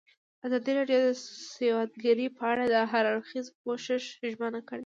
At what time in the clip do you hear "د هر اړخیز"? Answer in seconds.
2.73-3.47